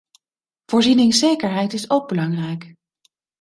Voorzieningszekerheid 0.65 1.73
is 1.73 1.89
ook 1.89 2.07
belangrijk. 2.07 2.75